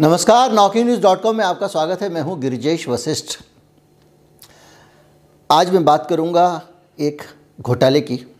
[0.00, 3.42] नमस्कार नौकी news dot com में आपका स्वागत है। मैं हूँ गिरिजेश वशिष्ठ।
[5.50, 6.62] आज मैं बात करूँगा
[6.98, 7.22] एक
[7.60, 8.34] घोटाले की।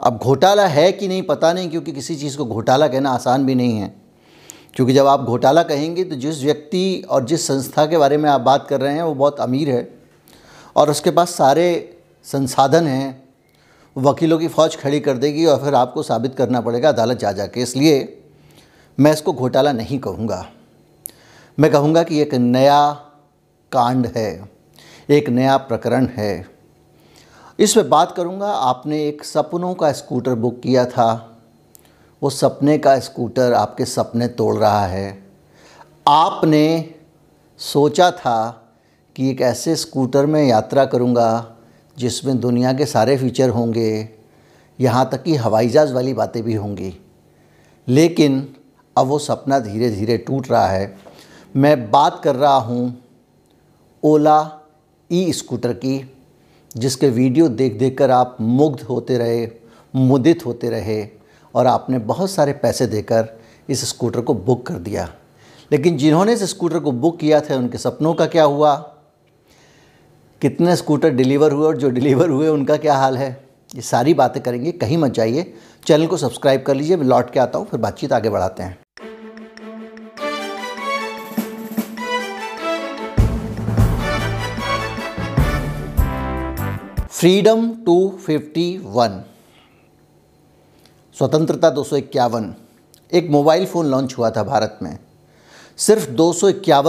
[0.00, 3.54] अब घोटाला है कि नहीं पता नहीं, क्योंकि किसी चीज़ को घोटाला कहना आसान भी
[3.54, 3.94] नहीं है।
[4.74, 8.40] क्योंकि जब आप घोटाला कहेंगे तो जिस व्यक्ति और जिस संस्था के बारे में आप
[8.40, 9.94] बात कर रहे हैं, वो बहुत अमीर है।
[10.76, 13.28] और उसके पास सारे संसाधन हैं।
[13.96, 17.46] वकीलों की फ़ौज खड़ी कर देगी और फिर आपको साबित करना पड़ेगा अदालत जा जा
[17.46, 18.21] के इसलिए
[19.00, 20.46] मैं इसको घोटाला नहीं कहूँगा।
[21.58, 22.92] मैं कहूँगा कि एक नया
[23.72, 24.48] कांड है,
[25.10, 26.46] एक नया प्रकरण है।
[27.58, 31.38] इसमें बात करूँगा, आपने एक सपनों का स्कूटर बुक किया था।
[32.22, 35.24] वो सपने का स्कूटर आपके सपने तोड़ रहा है।
[36.08, 36.94] आपने
[37.58, 38.70] सोचा था
[39.16, 41.56] कि एक ऐसे स्कूटर में यात्रा करूँगा,
[41.98, 44.08] जिसमें दुनिया के सारे फीचर होंगे,
[44.80, 46.94] यहाँ तक कि हवाई जहाज़ वाली बातें भी होंगी।
[47.88, 48.56] लेकिन
[48.96, 50.94] अब वो सपना धीरे धीरे टूट रहा है।
[51.54, 53.02] मैं बात कर रहा हूँ
[54.02, 54.60] ओला
[55.10, 56.10] ई स्कूटर की,
[56.76, 59.48] जिसके वीडियो देख देख कर आप मुग्ध होते रहे,
[59.94, 61.06] मुदित होते रहे
[61.54, 63.28] और आपने बहुत सारे पैसे देकर
[63.68, 65.08] इस स्कूटर को बुक कर दिया।
[65.70, 68.74] लेकिन जिन्होंने इस स्कूटर को बुक किया था, उनके सपनों का क्या हुआ?
[70.42, 73.30] कितने स्कूटर डिलीवर हुए और जो डिलीवर हुए, उनका क्या हाल है?
[73.74, 75.52] ये सारी बातें करेंगे, कहीं मत जाइए।
[75.86, 78.78] चैनल को सब्सक्राइब कर लीजिए मैं लौट के आता हूँ, फिर बातचीत आगे बढ़ाते हैं।
[87.22, 89.18] फ्रीडम 251
[91.16, 94.98] स्वतंत्रता दो एक मोबाइल फ़ोन लॉन्च हुआ था भारत में।
[95.78, 96.32] सिर्फ़ दो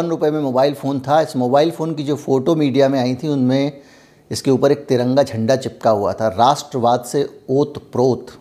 [0.10, 3.28] रुपये में मोबाइल फ़ोन था। इस मोबाइल फ़ोन की जो फ़ोटो मीडिया में आई थी,
[3.28, 3.82] उनमें
[4.32, 8.38] इसके ऊपर एक तिरंगा झंडा चिपका हुआ था। राष्ट्रवाद से ओत प्रोत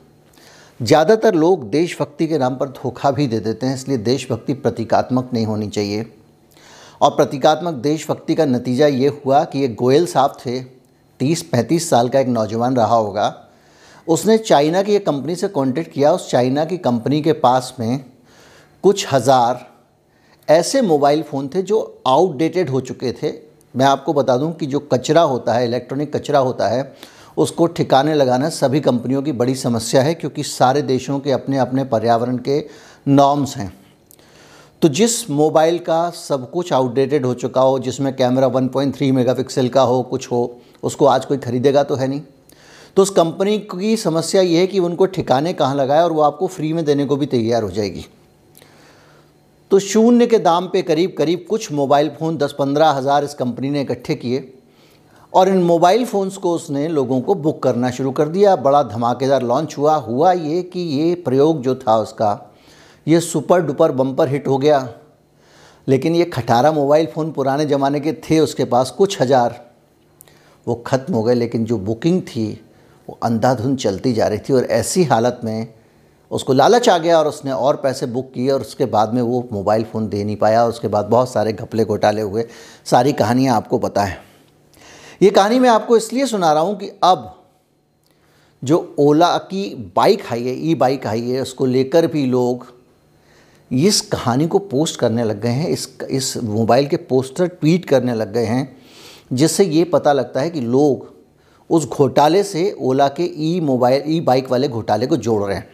[0.80, 5.46] ज़्यादातर लोग देशभक्ति के नाम पर धोखा भी दे देते हैं, इसलिए देशभक्ति प्रतीकात्मक नहीं
[5.46, 6.12] होनी चाहिए।
[7.02, 10.81] और प्रतीकात्मक देशभक्ति का नतीजा ये हुआ कि ये गोयल साहब थे।
[11.23, 13.27] तीस पैंतीस साल का एक नौजवान रहा होगा।
[14.06, 18.05] उसने चाइना की एक कंपनी से कांटेक्ट किया। उस चाइना की कंपनी के पास में
[18.84, 19.66] कुछ हज़ार
[20.49, 23.32] ऐसे मोबाइल फ़ोन थे जो आउटडेटेड हो चुके थे।
[23.75, 26.94] मैं आपको बता दूँ कि जो कचरा होता है, इलेक्ट्रॉनिक कचरा होता है,
[27.37, 31.84] उसको ठिकाने लगाना सभी कंपनियों की बड़ी समस्या है क्योंकि सारे देशों के अपने अपने
[31.84, 32.59] पर्यावरण के
[33.09, 33.72] नॉर्म्स हैं।
[34.82, 39.82] तो जिस मोबाइल का सब कुछ आउटडेटेड हो चुका हो, जिसमें कैमरा 1.3 मेगापिक्सल का
[39.82, 42.20] हो, कुछ हो उसको आज कोई ख़रीदेगा तो है नहीं।
[42.97, 46.47] तो उस कंपनी की समस्या ये है कि उनको ठिकाने कहाँ लगाए और वो आपको
[46.47, 48.04] फ्री में देने को भी तैयार हो जाएगी।
[49.70, 53.70] तो शून्य के दाम पे करीब करीब कुछ मोबाइल फ़ोन दस पंद्रह हज़ार इस कंपनी
[53.70, 54.53] ने इकट्ठे किए
[55.32, 59.43] और इन मोबाइल फ़ोन्स को उसने लोगों को बुक करना शुरू कर दिया। बड़ा धमाकेदार
[59.43, 62.38] लॉन्च हुआ। हुआ ये कि ये प्रयोग जो था उसका,
[63.06, 64.88] ये सुपर डुपर बम्पर हिट हो गया।
[65.87, 69.60] लेकिन ये खटारा मोबाइल फ़ोन पुराने ज़माने के थे, उसके पास कुछ हज़ार
[70.67, 72.50] वो ख़त्म हो गए, लेकिन जो बुकिंग थी,
[73.09, 75.75] वो अंधाधुंध चलती जा रही थी और ऐसी हालत में
[76.31, 79.49] उसको लालच आ गया और उसने और पैसे बुक किए और उसके बाद में वो
[79.53, 82.45] मोबाइल फ़ोन दे नहीं पाया और उसके बाद बहुत सारे घपले घोटाले हुए।
[82.84, 84.21] सारी कहानियाँ आपको पता है।
[85.23, 87.34] ये कहानी मैं आपको इसलिए सुना रहा हूँ कि अब
[88.62, 92.67] जो ओला की बाइक आई है ई बाइक आई है, उसको लेकर भी लोग
[93.71, 98.15] इस कहानी को पोस्ट करने लग गए हैं, इस इस मोबाइल के पोस्टर ट्वीट करने
[98.15, 98.77] लग गए हैं।
[99.32, 101.10] जिससे ये पता लगता है कि लोग
[101.70, 105.70] उस घोटाले से ओला के ई मोबाइल ई बाइक वाले घोटाले को जोड़ रहे हैं।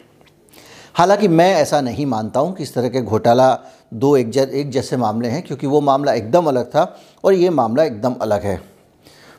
[0.95, 3.59] हालाँकि मैं ऐसा नहीं मानता हूँ कि इस तरह के घोटाला
[3.95, 7.51] दो एक जै, एक जैसे मामले हैं क्योंकि वो मामला एकदम अलग था और ये
[7.51, 8.61] मामला एकदम अलग है।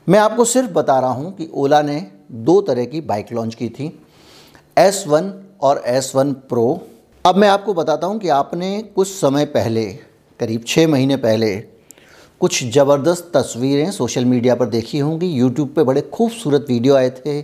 [0.07, 3.69] मैं आपको सिर्फ़ बता रहा हूँ कि ओला ने दो तरह की बाइक लॉन्च की
[3.69, 3.91] थी
[4.78, 6.81] एस वन और एस वन प्रो।
[7.25, 9.86] अब मैं आपको बताता हूँ कि आपने कुछ समय पहले
[10.40, 11.78] करीब छः महीने पहले
[12.41, 17.41] कुछ ज़बरदस्त तस्वीरें सोशल मीडिया पर देखी होंगी। यूट्यूब पे बड़े खूबसूरत वीडियो आए थे,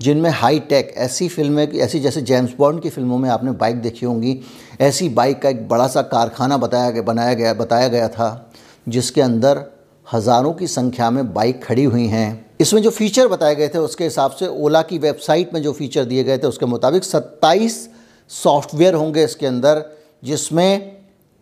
[0.00, 4.06] जिनमें हाई टेक ऐसी फ़िल्में, ऐसी जैसे जेम्स बॉन्ड की फ़िल्मों में आपने बाइक देखी
[4.06, 4.38] होंगी।
[4.80, 8.50] ऐसी बाइक का एक बड़ा सा कारखाना बताया गया, बनाया गया, बताया गया था,
[8.86, 9.64] जिसके अंदर
[10.06, 14.04] हज़ारों की संख्या में बाइक खड़ी हुई हैं। इसमें जो फ़ीचर बताए गए थे, उसके
[14.04, 17.88] हिसाब से ओला की वेबसाइट में जो फ़ीचर दिए गए थे, उसके मुताबिक सत्ताईस
[18.30, 19.84] सॉफ्टवेयर होंगे इसके अंदर,
[20.24, 20.95] जिसमें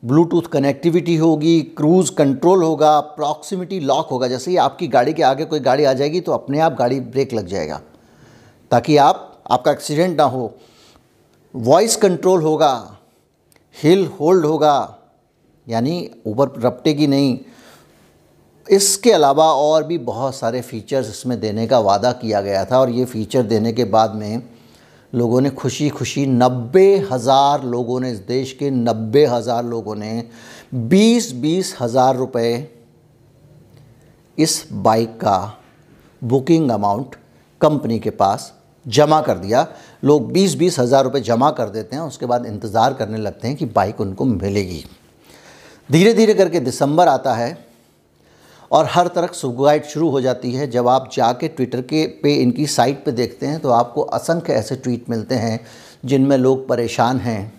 [0.04, 5.44] ब्लूटूथ कनेक्टिविटी होगी, क्रूज़ कंट्रोल होगा, प्रॉक्सिमिटी लॉक होगा। जैसे ही आपकी गाड़ी के आगे
[5.44, 7.80] कोई गाड़ी आ जाएगी तो अपने आप गाड़ी ब्रेक लग जाएगा,
[8.70, 10.52] ताकि आप, आपका एक्सीडेंट ना हो।
[11.54, 12.98] वॉइस कंट्रोल होगा,
[13.76, 14.98] हिल होल्ड होगा,
[15.66, 17.38] यानी ऊपर रपटेगी नहीं।
[18.66, 22.90] इसके अलावा और भी बहुत सारे फीचर्स इसमें देने का वादा किया गया था, और
[22.90, 24.42] ये फ़ीचर देने के बाद में
[25.14, 30.28] लोगों ने खुशी खुशी नब्बे हज़ार लोगों ने, इस देश के नब्बे हज़ार लोगों ने
[30.74, 32.70] बीस बीस हज़ार रुपये
[34.38, 35.58] इस बाइक का
[36.22, 37.14] बुकिंग अमाउंट
[37.60, 38.52] कंपनी के पास
[38.86, 39.66] जमा कर दिया।
[40.04, 43.56] लोग बीस बीस हज़ार रुपये जमा कर देते हैं, उसके बाद इंतज़ार करने लगते हैं
[43.56, 44.84] कि बाइक उनको मिलेगी।
[45.88, 47.63] धीरे धीरे करके दिसंबर आता है
[48.74, 52.66] और हर तरफ़ सुगाइट शुरू हो जाती है। जब आप जाके ट्विटर के पे इनकी
[52.66, 55.60] साइट पे देखते हैं तो आपको असंख्य ऐसे ट्वीट मिलते हैं,
[56.04, 57.52] जिनमें लोग परेशान हैं।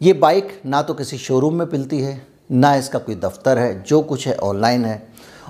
[0.00, 2.20] ये बाइक ना तो किसी शोरूम में मिलती है,
[2.52, 5.02] ना इसका कोई दफ्तर है, जो कुछ है ऑनलाइन है।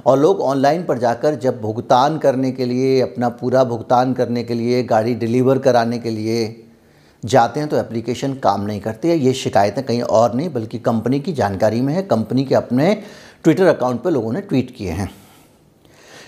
[0.06, 4.54] और लोग ऑनलाइन पर जाकर जब भुगतान करने के लिए, अपना पूरा भुगतान करने के
[4.54, 6.62] लिए, गाड़ी डिलीवर कराने के लिए
[7.22, 11.20] जाते हैं तो एप्लीकेशन काम नहीं करती है। ये शिकायतें कहीं और नहीं, बल्कि कंपनी
[11.20, 13.02] की जानकारी में है। कंपनी के अपने
[13.46, 15.10] ट्विटर अकाउंट पर लोगों ने ट्वीट किए हैं।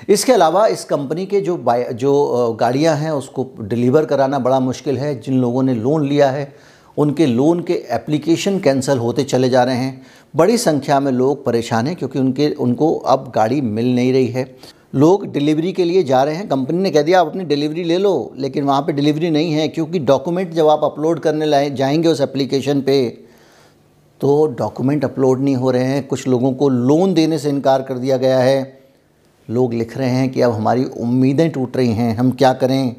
[0.09, 1.57] इसके अलावा इस कंपनी के जो
[1.93, 6.55] जो गाड़ियाँ हैं, उसको डिलीवर कराना बड़ा मुश्किल है। जिन लोगों ने लोन लिया है,
[6.99, 10.03] उनके लोन के एप्लीकेशन कैंसिल होते चले जा रहे हैं।
[10.37, 14.57] बड़ी संख्या में लोग परेशान हैं क्योंकि उनके, उनको अब गाड़ी मिल नहीं रही है।
[14.95, 17.99] लोग डिलीवरी के लिए जा रहे हैं। कंपनी ने कह दिया, आप अपनी डिलीवरी ले
[17.99, 22.09] लो, लेकिन वहाँ पे डिलीवरी नहीं है, क्योंकि डॉक्यूमेंट जब आप अपलोड करने लाए, जाएँगे
[22.09, 23.28] उस एप्लीकेशन पे
[24.21, 27.99] तो डॉक्यूमेंट अपलोड नहीं हो रहे हैं। कुछ लोगों को लोन देने से इनकार कर
[27.99, 28.79] दिया गया है।
[29.51, 32.97] लोग लिख रहे हैं कि अब हमारी उम्मीदें टूट रही हैं, हम क्या करें?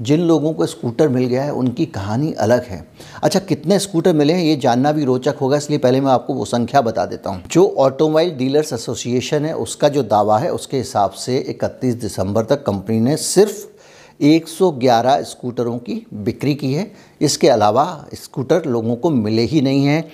[0.00, 2.88] जिन लोगों को स्कूटर मिल गया है, उनकी कहानी अलग है।
[3.22, 4.44] अच्छा कितने स्कूटर मिले हैं?
[4.44, 7.74] ये जानना भी रोचक होगा, इसलिए पहले मैं आपको वो संख्या बता देता हूँ। जो
[7.78, 13.00] ऑटोमोबाइल डीलर्स एसोसिएशन है, उसका जो दावा है, उसके हिसाब से 31 दिसंबर तक कंपनी
[13.00, 13.66] ने सिर्फ़
[14.22, 20.08] 111 स्कूटरों की बिक्री की है। इसके अलावा स्कूटर लोगों को मिले ही नहीं हैं।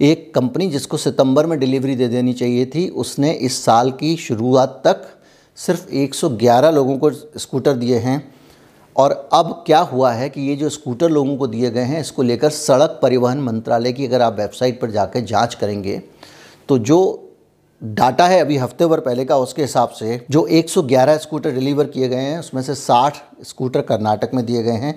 [0.00, 4.80] एक कंपनी जिसको सितंबर में डिलीवरी दे देनी चाहिए थी, उसने इस साल की शुरुआत
[4.84, 5.06] तक
[5.58, 8.32] सिर्फ़ 111 लोगों को स्कूटर दिए हैं।
[8.96, 12.22] और अब क्या हुआ है कि ये जो स्कूटर लोगों को दिए गए हैं, इसको
[12.22, 16.00] लेकर सड़क परिवहन मंत्रालय की अगर आप वेबसाइट पर जाकर जाँच करेंगे
[16.68, 16.98] तो जो
[17.82, 22.08] डाटा है अभी हफ़्ते भर पहले का, उसके हिसाब से जो 111 स्कूटर डिलीवर किए
[22.08, 24.94] गए हैं, उसमें से 60 स्कूटर कर्नाटक में दिए गए हैं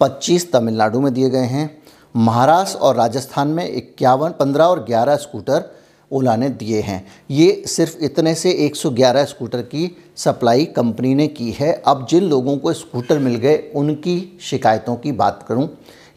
[0.00, 1.70] 25 तमिलनाडु में दिए गए हैं
[2.14, 5.70] महाराष्ट्र और राजस्थान में इक्यावन, पंद्रह और ग्यारह स्कूटर
[6.10, 11.50] ओला ने दिए हैं। ये सिर्फ़ इतने से 111 स्कूटर की सप्लाई कंपनी ने की
[11.50, 15.68] है। अब जिन लोगों को स्कूटर मिल गए, उनकी शिकायतों की बात करूँ,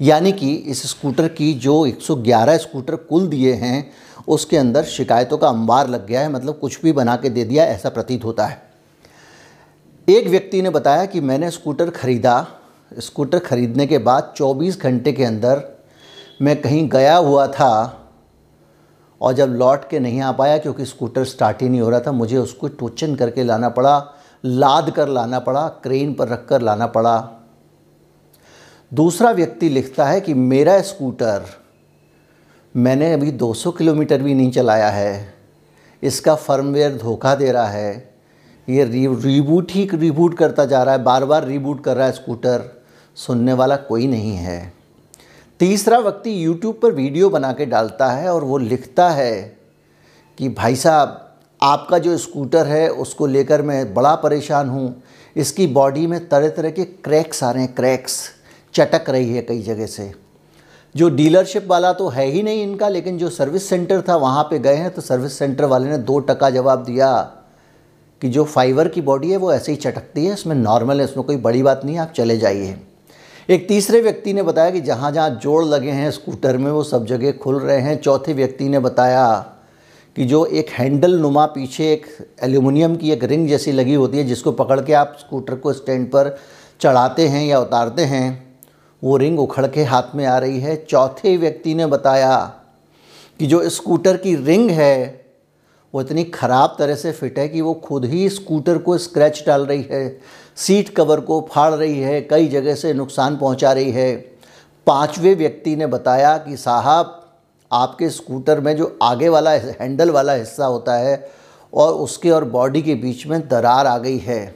[0.01, 3.91] यानी कि इस स्कूटर की जो 111 स्कूटर कुल दिए हैं,
[4.27, 7.65] उसके अंदर शिकायतों का अंबार लग गया है मतलब कुछ भी बना के दे दिया,
[7.65, 8.61] ऐसा प्रतीत होता है।
[10.07, 12.47] एक व्यक्ति ने बताया कि मैंने स्कूटर ख़रीदा।
[12.99, 15.63] स्कूटर ख़रीदने के बाद 24 घंटे के अंदर
[16.41, 17.97] मैं कहीं गया हुआ था
[19.21, 22.11] और जब लौट के नहीं आ पाया, क्योंकि स्कूटर स्टार्ट ही नहीं हो रहा था,
[22.11, 24.13] मुझे उसको टोचन करके लाना पड़ा,
[24.45, 27.29] लाद कर लाना पड़ा, क्रेन पर रख कर लाना पड़ा।
[28.93, 31.45] दूसरा व्यक्ति लिखता है कि मेरा स्कूटर
[32.75, 35.33] मैंने अभी 200 किलोमीटर भी नहीं चलाया है।
[36.03, 38.15] इसका फर्मवेयर धोखा दे रहा है।
[38.69, 42.11] ये री रीबूट ही रिबूट करता जा रहा है, बार बार रिबूट कर रहा है
[42.11, 42.83] स्कूटर।
[43.15, 44.80] सुनने वाला कोई नहीं है।
[45.61, 49.57] तीसरा व्यक्ति यूट्यूब पर वीडियो बना के डालता है और वो लिखता है
[50.37, 55.03] कि, भाई साहब, आपका जो स्कूटर है, उसको लेकर मैं बड़ा परेशान हूँ।
[55.35, 58.29] इसकी बॉडी में तरह तरह के क्रैक्स आ रहे हैं, क्रैक्स,
[58.73, 60.11] चटक रही है कई जगह से।
[60.95, 64.59] जो डीलरशिप वाला तो है ही नहीं इनका, लेकिन जो सर्विस सेंटर था, वहाँ पे
[64.59, 67.21] गए हैं तो सर्विस सेंटर वाले ने दो टका जवाब दिया
[68.21, 71.25] कि जो फाइबर की बॉडी है, वो ऐसे ही चटकती है, इसमें नॉर्मल है, इसमें
[71.25, 72.79] कोई बड़ी बात नहीं है, आप चले जाइए।
[73.49, 77.05] एक तीसरे व्यक्ति ने बताया कि जहाँ जहाँ जोड़ लगे हैं, स्कूटर में वो सब
[77.05, 79.55] जगह खुल रहे हैं। चौथे व्यक्ति ने बताया
[80.15, 82.05] कि जो एक हैंडल नुमा पीछे एक
[82.43, 86.07] एल्यूमिनियम की एक रिंग जैसी लगी होती है, जिसको पकड़ के आप स्कूटर को स्टैंड
[86.07, 86.37] पर
[86.81, 88.57] चढ़ाते हैं या उतारते हैं,
[89.03, 92.37] वो रिंग उखड़ के हाथ में आ रही है। चौथे व्यक्ति ने बताया
[93.39, 95.25] कि जो स्कूटर की रिंग है,
[95.93, 99.65] वो इतनी ख़राब तरह से फिट है कि वो खुद ही स्कूटर को स्क्रैच डाल
[99.65, 100.19] रही है।
[100.57, 104.15] सीट कवर को फाड़ रही है, कई जगह से नुकसान पहुँचा रही है।
[104.87, 107.17] पाँचवें व्यक्ति ने बताया कि साहब,
[107.71, 111.29] आपके स्कूटर में जो आगे वाला हैंडल वाला हिस्सा होता है
[111.73, 114.55] और उसके और बॉडी के बीच में दरार आ गई है।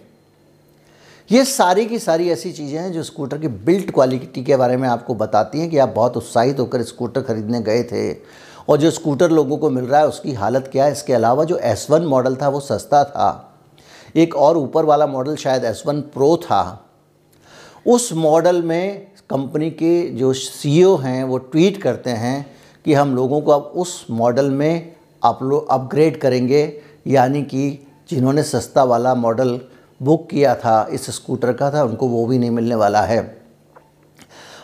[1.29, 4.87] ये सारी की सारी ऐसी चीज़ें हैं जो स्कूटर की बिल्ट क्वालिटी के बारे में
[4.89, 8.11] आपको बताती हैं कि आप बहुत उत्साहित होकर स्कूटर ख़रीदने गए थे
[8.69, 10.91] और जो स्कूटर लोगों को मिल रहा है, उसकी हालत क्या है?
[10.91, 13.54] इसके अलावा जो एस वन मॉडल था, वो सस्ता था।
[14.15, 16.81] एक और ऊपर वाला मॉडल शायद एस वन प्रो था।
[17.85, 22.45] उस मॉडल में कंपनी के जो सीईओ हैं, वो ट्वीट करते हैं
[22.85, 28.83] कि हम लोगों को अब उस मॉडल में अपलो अपग्रेड करेंगे, यानी कि जिन्होंने सस्ता
[28.83, 29.59] वाला मॉडल
[30.01, 33.37] बुक किया था, इस स्कूटर का था, उनको वो भी नहीं मिलने वाला है।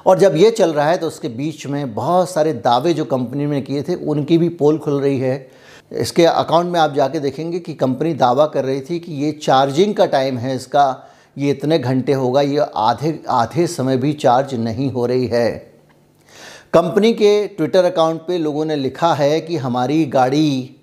[0.05, 3.45] और जब ये चल रहा है तो उसके बीच में बहुत सारे दावे जो कंपनी
[3.45, 5.60] ने किए थे, उनकी भी पोल खुल रही है।
[5.91, 9.95] इसके अकाउंट में आप जाके देखेंगे कि कंपनी दावा कर रही थी कि ये चार्जिंग
[9.95, 11.07] का टाइम है इसका,
[11.37, 15.51] ये इतने घंटे होगा, ये आधे आधे समय भी चार्ज नहीं हो रही है।
[16.73, 20.77] कंपनी के ट्विटर अकाउंट पे लोगों ने लिखा है कि हमारी गाड़ी,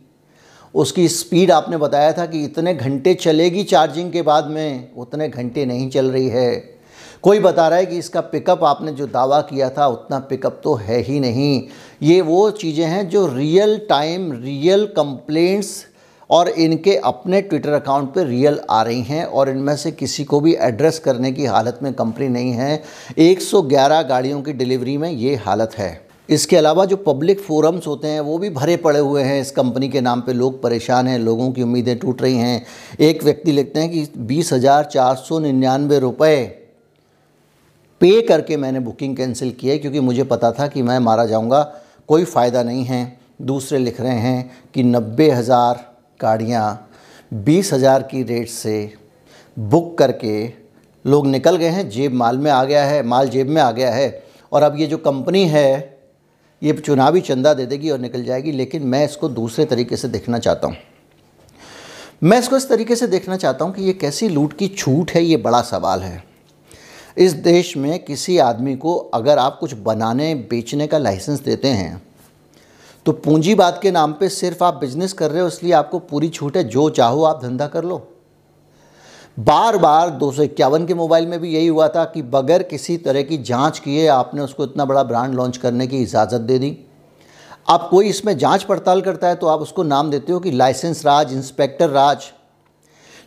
[0.75, 5.65] उसकी स्पीड आपने बताया था कि इतने घंटे चलेगी चार्जिंग के बाद में, उतने घंटे
[5.67, 6.77] नहीं चल रही है।
[7.25, 10.75] कोई बता रहा है कि इसका पिकअप आपने जो दावा किया था, उतना पिकअप तो
[10.75, 11.62] है ही नहीं।
[12.02, 15.87] ये वो चीज़ें हैं जो रियल टाइम रियल कंप्लेंट्स
[16.30, 20.40] और इनके अपने ट्विटर अकाउंट पे रियल आ रही हैं और इनमें से किसी को
[20.40, 22.82] भी एड्रेस करने की हालत में कंपनी नहीं है।
[23.18, 28.20] 111 गाड़ियों की डिलीवरी में ये हालत है। इसके अलावा जो पब्लिक फोरम्स होते हैं,
[28.20, 31.50] वो भी भरे पड़े हुए हैं। इस कंपनी के नाम पे लोग परेशान हैं, लोगों
[31.52, 32.64] की उम्मीदें टूट रही हैं।
[33.00, 36.58] एक व्यक्ति लिखते हैं कि बीस हज़ार चार सौ निन्यानवे रुपये
[38.00, 41.62] पे करके मैंने बुकिंग कैंसिल की है, क्योंकि मुझे पता था कि मैं मारा जाऊँगा,
[42.09, 45.85] कोई फ़ायदा नहीं है। दूसरे लिख रहे हैं कि नब्बे हज़ार
[46.21, 46.88] गाड़ियाँ
[47.33, 48.93] बीस हज़ार की रेट से
[49.57, 50.47] बुक करके
[51.05, 53.90] लोग निकल गए हैं, जेब माल में आ गया है, माल जेब में आ गया
[53.90, 55.99] है। और अब ये जो कंपनी है,
[56.62, 60.38] ये चुनावी चंदा दे देगी और निकल जाएगी, लेकिन मैं इसको दूसरे तरीके से देखना
[60.38, 60.76] चाहता हूँ।
[62.23, 65.23] मैं इसको इस तरीके से देखना चाहता हूँ कि ये कैसी लूट की छूट है,
[65.23, 66.23] ये बड़ा सवाल है।
[67.18, 72.02] इस देश में किसी आदमी को अगर आप कुछ बनाने, बेचने का लाइसेंस देते हैं
[73.06, 76.56] तो पूंजीवाद के नाम पे सिर्फ़ आप बिज़नेस कर रहे हो, इसलिए आपको पूरी छूट
[76.56, 77.96] है, जो चाहो आप धंधा कर लो।
[79.37, 82.96] बार बार दो सौ इक्यावन के मोबाइल में भी यही हुआ था कि बगैर किसी
[82.98, 86.76] तरह की जाँच किए आपने उसको इतना बड़ा ब्रांड लॉन्च करने की इजाज़त दे दी।
[87.68, 91.04] आप कोई इसमें जाँच पड़ताल करता है तो आप उसको नाम देते हो कि लाइसेंस
[91.06, 92.30] राज, इंस्पेक्टर राज।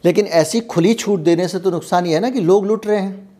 [0.04, 3.00] लेकिन ऐसी खुली छूट देने से तो नुकसान ये है ना कि लोग लूट रहे
[3.00, 3.31] हैं।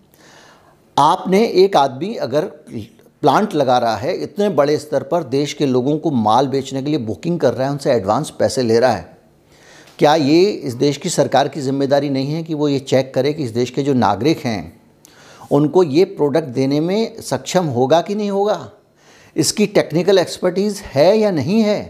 [0.98, 2.46] आपने एक आदमी अगर
[3.24, 6.90] प्लांट लगा रहा है, इतने बड़े स्तर पर देश के लोगों को माल बेचने के
[6.90, 9.18] लिए बुकिंग कर रहा है, उनसे एडवांस पैसे ले रहा है,
[10.00, 13.34] क्या ये इस देश की सरकार की ज़िम्मेदारी नहीं है कि वो ये चेक करे
[13.34, 14.82] कि इस देश के जो नागरिक हैं,
[15.52, 18.70] उनको ये प्रोडक्ट देने में सक्षम होगा कि नहीं होगा?
[19.36, 21.82] इसकी टेक्निकल एक्सपर्टीज़ है या नहीं है?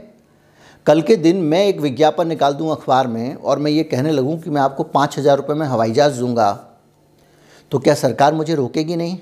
[0.86, 4.40] कल के दिन मैं एक विज्ञापन निकाल दूँ अखबार में और मैं ये कहने लगूँ
[4.42, 6.71] कि मैं आपको पाँच हज़ार रुपये में हवाई जहाज़ दूँगा।
[7.72, 9.18] तो क्या सरकार मुझे रोकेगी नहीं?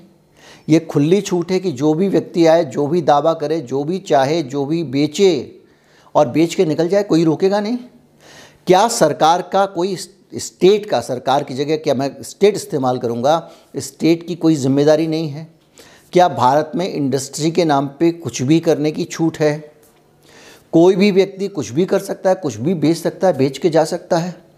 [0.69, 3.99] ये खुली छूट है कि जो भी व्यक्ति आए, जो भी दावा करे, जो भी
[3.99, 5.61] चाहे, जो भी बेचे
[6.15, 7.77] और बेच के निकल जाए, कोई रोकेगा नहीं?
[8.67, 9.95] क्या सरकार का कोई
[10.35, 13.51] स्टेट का, सरकार की जगह क्या मैं स्टेट इस्तेमाल करूँगा?
[13.77, 15.47] स्टेट की कोई ज़िम्मेदारी नहीं है।
[16.13, 19.71] क्या भारत में इंडस्ट्री के नाम पे कुछ भी करने की छूट है?
[20.71, 23.69] कोई भी व्यक्ति कुछ भी कर सकता है, कुछ भी बेच सकता है, बेच के
[23.69, 24.48] जा सकता है।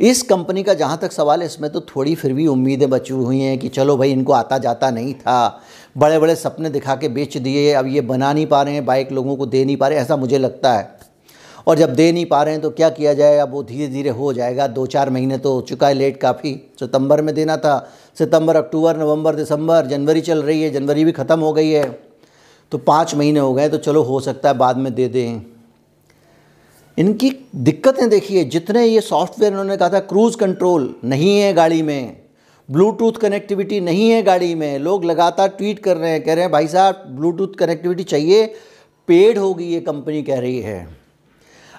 [0.00, 3.40] इस कंपनी का जहाँ तक सवाल है, इसमें तो थोड़ी फिर भी उम्मीदें बची हुई
[3.40, 5.62] हैं कि चलो भाई, इनको आता जाता नहीं था।
[5.96, 9.12] बड़े बड़े सपने दिखा के बेच दिए, अब ये बना नहीं पा रहे हैं, बाइक
[9.12, 10.94] लोगों को दे नहीं पा रहे, ऐसा मुझे लगता है।
[11.66, 14.10] और जब दे नहीं पा रहे हैं तो क्या किया जाए, अब वो धीरे धीरे
[14.10, 17.78] हो जाएगा दो चार महीने तो हो चुका है लेट काफ़ी। सितंबर में देना था,
[18.18, 21.90] सितंबर, अक्टूबर, नवंबर, दिसंबर, जनवरी चल रही है, जनवरी भी ख़त्म हो गई है।
[22.72, 25.55] तो पाँच महीने हो गए तो चलो हो सकता है बाद में दे दें।
[26.98, 32.16] इनकी दिक्कतें देखिए, जितने ये सॉफ्टवेयर इन्होंने कहा था क्रूज़ कंट्रोल नहीं है गाड़ी में
[32.70, 36.52] ब्लूटूथ कनेक्टिविटी नहीं है गाड़ी में, लोग लगातार ट्वीट कर रहे हैं, कह रहे हैं,
[36.52, 38.46] भाई साहब ब्लूटूथ कनेक्टिविटी चाहिए
[39.06, 40.96] पेड होगी ये कंपनी कह रही है।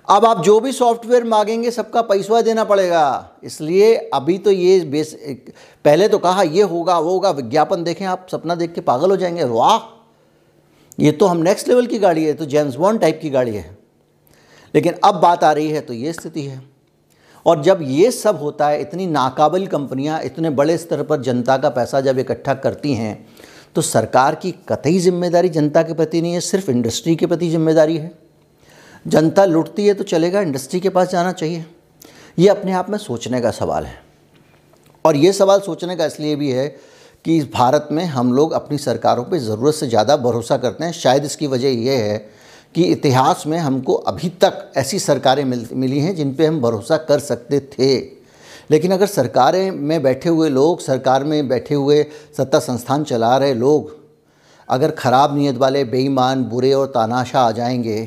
[0.10, 5.18] अब आप जो भी सॉफ्टवेयर मांगेंगे, सबका पैसा देना पड़ेगा। इसलिए अभी तो ये बेस
[5.86, 9.18] पहले तो कहा, ये होगा, वो होगा। विज्ञापन देखें आप, सपना देख के पागल हो
[9.18, 10.04] जाएँगे। वाह!
[11.00, 13.76] ये तो हम नेक्स्ट लेवल की गाड़ी है तो जेम्स बॉन्ड टाइप की गाड़ी है।
[14.74, 16.62] लेकिन अब बात आ रही है तो ये स्थिति है।
[17.46, 21.70] और जब ये सब होता है, इतनी नाकाबिल कंपनियाँ, इतने बड़े स्तर पर जनता का
[21.72, 23.26] पैसा जब इकट्ठा करती हैं
[23.76, 27.98] तो सरकार की कतई ज़िम्मेदारी जनता के प्रति नहीं है, सिर्फ़ इंडस्ट्री के प्रति ज़िम्मेदारी
[27.98, 28.12] है।
[29.06, 31.66] जनता लुटती है तो चलेगा, इंडस्ट्री के पास जाना चाहिए।
[32.38, 34.00] ये अपने आप में सोचने का सवाल है।
[35.06, 36.68] और ये सवाल सोचने का इसलिए भी है
[37.26, 41.26] कि भारत में हम लोग अपनी सरकारों पे ज़रूरत से ज़्यादा भरोसा करते हैं। शायद
[41.26, 42.18] इसकी वजह यह है
[42.76, 46.98] कि इतिहास में हमको अभी तक ऐसी सरकारें मिल, मिली हैं जिन पे हम भरोसा
[46.98, 47.96] कर सकते थे।
[48.72, 52.06] लेकिन अगर सरकारें में बैठे हुए लोग, सरकार में बैठे हुए
[52.38, 53.96] सत्ता संस्थान चला रहे लोग,
[54.70, 58.04] अगर ख़राब नीयत वाले, बेईमान, बुरे और तानाशा आ जाएँगे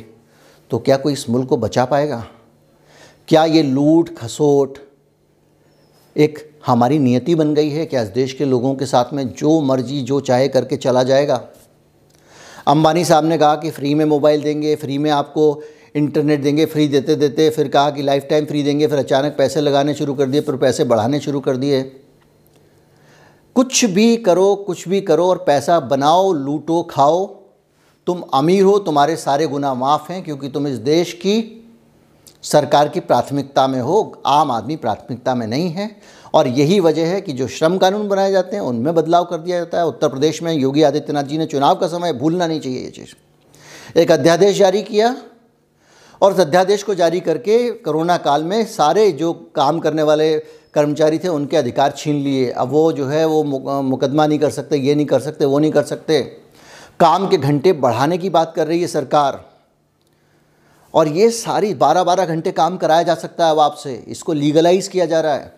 [0.71, 2.25] तो क्या कोई इस मुल्क को बचा पाएगा?
[3.29, 4.79] क्या ये लूट, खसोट
[6.17, 9.61] एक हमारी नियति बन गई है क्या इस देश के लोगों के साथ में जो
[9.61, 11.37] मर्ज़ी, जो चाहे करके चला जाएगा?
[12.67, 15.63] अंबानी साहब ने कहा कि फ्री में मोबाइल देंगे, फ्री में आपको
[15.97, 19.61] इंटरनेट देंगे, फ्री देते देते फिर कहा कि लाइफ टाइम फ्री देंगे, फिर अचानक पैसे
[19.61, 21.83] लगाने शुरू कर दिए, फिर पैसे बढ़ाने शुरू कर दिए।
[23.55, 27.27] कुछ भी करो, कुछ भी करो और पैसा बनाओ, लूटो, खाओ।
[28.07, 31.60] तुम अमीर हो, तुम्हारे सारे गुना माफ़ हैं क्योंकि तुम इस देश की
[32.43, 37.21] सरकार की प्राथमिकता में हो, आम आदमी प्राथमिकता में नहीं है। और यही वजह है
[37.21, 40.43] कि जो श्रम कानून बनाए जाते हैं, उनमें बदलाव कर दिया जाता है। उत्तर प्रदेश
[40.43, 44.59] में योगी आदित्यनाथ जी ने चुनाव का समय भूलना नहीं चाहिए ये चीज़। एक अध्यादेश
[44.59, 45.17] जारी किया
[46.23, 50.39] और उस अध्यादेश को जारी करके कोरोना काल में सारे जो काम करने वाले
[50.75, 53.43] कर्मचारी थे, उनके अधिकार छीन लिए। अब वो जो है, वो
[53.83, 56.23] मुकदमा नहीं कर सकते, ये नहीं कर सकते, वो नहीं कर सकते।
[57.01, 59.50] काम के घंटे बढ़ाने की बात कर रही है सरकार।
[60.95, 64.89] और ये सारी बारह बारह घंटे काम कराया जा सकता है अब आपसे। इसको लीगलाइज
[64.89, 65.53] किया जा रहा है।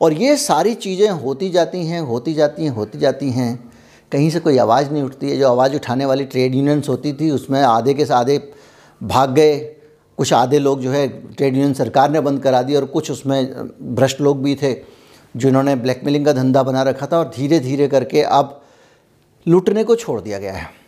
[0.00, 3.72] और ये सारी चीज़ें होती जाती हैं, होती जाती हैं, होती जाती हैं।
[4.12, 7.30] कहीं से कोई आवाज़ नहीं उठती है। जो आवाज़ उठाने वाली ट्रेड यूनियंस होती थी,
[7.30, 8.52] उसमें आधे के आधे
[9.02, 9.58] भाग गए।
[10.18, 13.68] कुछ आधे लोग जो है ट्रेड यूनियन सरकार ने बंद करा दी और कुछ उसमें
[13.94, 14.74] भ्रष्ट लोग भी थे,
[15.36, 18.62] जिन्होंने ब्लैकमेलिंग का धंधा बना रखा था और धीरे धीरे करके अब
[19.46, 20.81] लूटने को छोड़ दिया गया है।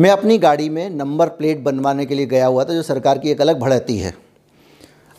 [0.00, 3.30] मैं अपनी गाड़ी में नंबर प्लेट बनवाने के लिए गया हुआ था, जो सरकार की
[3.30, 4.14] एक अलग भड़ती है।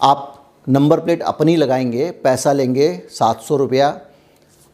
[0.01, 4.01] आप नंबर प्लेट अपनी लगाएँगे, पैसा लेंगे, सात सौ रुपया,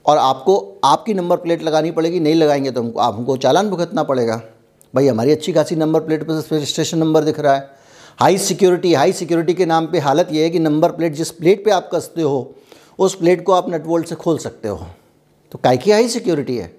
[0.05, 4.41] और आपको, आपकी नंबर प्लेट लगानी पड़ेगी, नहीं लगाएँगे तो हमको, आपको चालान भुगतना पड़ेगा।
[4.95, 7.69] भाई, हमारी अच्छी खासी नंबर प्लेट पर रजिस्ट्रेशन नंबर दिख रहा है,
[8.19, 11.65] हाई सिक्योरिटी हाई सिक्योरिटी के नाम पे हालत ये है कि नंबर प्लेट जिस प्लेट
[11.65, 12.55] पे आप कसते हो,
[12.99, 14.87] उस प्लेट को आप नटवोल्ट से खोल सकते हो।
[15.51, 16.77] तो काय की हाई सिक्योरिटी है?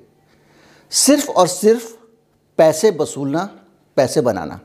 [0.90, 1.95] सिर्फ़ और सिर्फ़
[2.58, 3.48] पैसे वसूलना,
[3.96, 4.58] पैसे बनाना।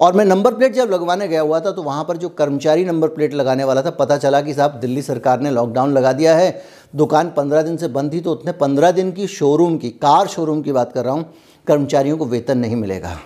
[0.00, 3.08] और मैं नंबर प्लेट जब लगवाने गया हुआ था तो वहाँ पर जो कर्मचारी नंबर
[3.08, 6.62] प्लेट लगाने वाला था, पता चला कि साहब, दिल्ली सरकार ने लॉकडाउन लगा दिया है।
[6.94, 10.60] दुकान पंद्रह दिन से बंद थी तो उतने पंद्रह दिन की शोरूम की कार शोरूम
[10.62, 11.24] की बात कर रहा हूँ,
[11.66, 13.16] कर्मचारियों को वेतन नहीं मिलेगा।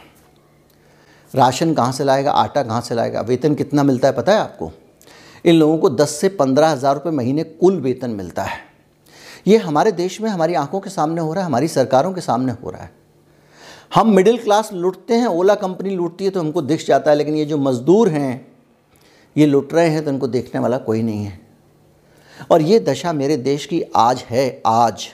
[1.35, 4.71] राशन कहाँ से लाएगा, आटा कहाँ से लाएगा, वेतन कितना मिलता है पता है आपको?
[5.45, 8.59] इन लोगों को दस से पंद्रह हज़ार रुपये महीने कुल वेतन मिलता है।
[9.47, 12.53] ये हमारे देश में हमारी आँखों के सामने हो रहा है, हमारी सरकारों के सामने
[12.55, 12.99] हो रहा है।
[13.93, 17.35] हम मिडिल क्लास लूटते हैं, ओला कंपनी लूटती है तो हमको दिख जाता है, लेकिन
[17.35, 18.47] ये जो मज़दूर हैं,
[19.37, 21.41] ये लुट रहे हैं तो उनको देखने वाला कोई नहीं है।
[22.51, 25.09] और ये दशा मेरे देश की आज है, आज।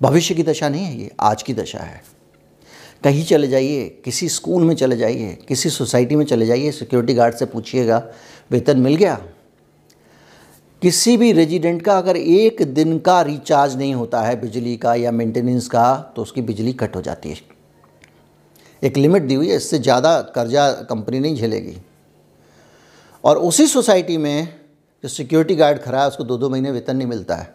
[0.00, 2.02] भविष्य की दशा नहीं है ये, आज की दशा है।
[3.04, 7.34] कहीं चले जाइए, किसी स्कूल में चले जाइए, किसी सोसाइटी में चले जाइए सिक्योरिटी गार्ड
[7.34, 8.02] से पूछिएगा,
[8.50, 9.20] वेतन मिल गया?
[10.82, 15.10] किसी भी रेजिडेंट का अगर एक दिन का रिचार्ज नहीं होता है बिजली का या
[15.12, 17.36] मेंटेनेंस का तो उसकी बिजली कट हो जाती है।
[18.82, 21.76] एक लिमिट दी हुई है, इससे ज़्यादा कर्जा कंपनी नहीं झेलेगी।
[23.24, 24.48] और उसी सोसाइटी में
[25.04, 27.54] जो सिक्योरिटी गार्ड खड़ा है, उसको दो दो महीने वेतन नहीं मिलता है।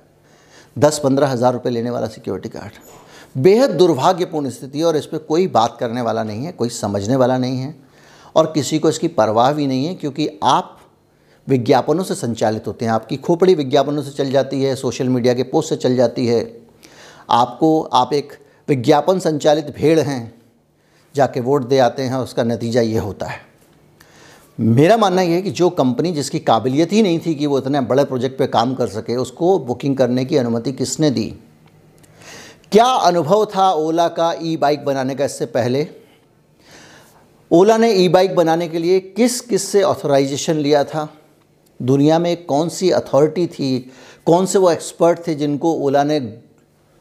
[0.75, 5.17] दस पंद्रह हज़ार रुपये लेने वाला सिक्योरिटी गार्ड। बेहद दुर्भाग्यपूर्ण स्थिति है और इस पर
[5.19, 7.75] कोई बात करने वाला नहीं है, कोई समझने वाला नहीं है।
[8.35, 10.72] और किसी को इसकी परवाह भी नहीं है, क्योंकि आप
[11.47, 15.43] विज्ञापनों से संचालित होते हैं। आपकी खोपड़ी विज्ञापनों से चल जाती है, सोशल मीडिया के
[15.43, 16.61] पोस्ट से चल जाती है।
[17.29, 18.33] आपको, आप एक
[18.67, 20.41] विज्ञापन संचालित भेड़ हैं,
[21.15, 23.53] जाके वोट दे आते हैं, उसका नतीजा ये होता है।
[24.59, 27.81] मेरा मानना यह है कि जो कंपनी जिसकी काबिलियत ही नहीं थी कि वो इतने
[27.81, 31.35] बड़े प्रोजेक्ट पे काम कर सके, उसको बुकिंग करने की अनुमति किसने दी?
[32.71, 35.87] क्या अनुभव था ओला का ई बाइक बनाने का इससे पहले?
[37.51, 41.13] ओला ने ई बाइक बनाने के लिए किस किस से ऑथोराइजेशन लिया था?
[41.83, 43.77] दुनिया में कौन सी अथॉरिटी थी,
[44.27, 46.17] कौन से वो एक्सपर्ट थे जिनको ओला ने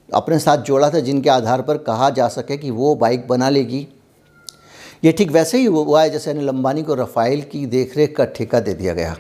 [0.09, 3.87] अपने साथ जोड़ा था, जिनके आधार पर कहा जा सके कि वो बाइक बना लेगी।
[5.05, 8.61] ये ठीक वैसे ही हुआ है जैसे अनिल अंबानी को रफ़ाइल की देखरेख का ठेका
[8.61, 9.17] दे दिया गया।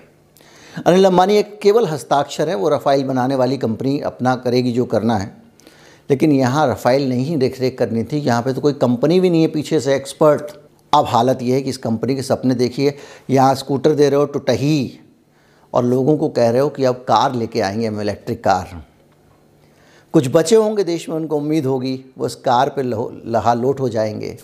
[0.87, 5.16] अनिल अंबानी एक केवल हस्ताक्षर है, वो रफ़ाइल बनाने वाली कंपनी अपना करेगी जो करना
[5.16, 5.31] है।
[6.11, 9.42] लेकिन यहाँ रफ़ाइल नहीं देख रेख करनी थी, यहाँ पे तो कोई कंपनी भी नहीं
[9.42, 10.53] है पीछे से एक्सपर्ट
[10.92, 12.94] अब हालत ये है कि इस कंपनी के सपने देखिए,
[13.31, 14.98] यहाँ स्कूटर दे रहे हो टुटही
[15.72, 18.82] और लोगों को कह रहे हो कि अब कार लेके आएँगे हम इलेक्ट्रिक कार
[20.14, 23.88] कुछ बचे होंगे देश में, उनको उम्मीद होगी, वो उस कार पे लहा लोट हो
[23.88, 24.37] जाएँगे।